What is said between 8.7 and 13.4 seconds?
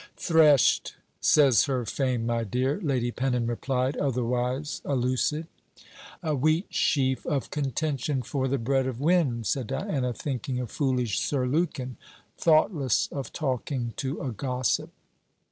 of wind,' said Diana, thinking of foolish Sir Lukin; thoughtless of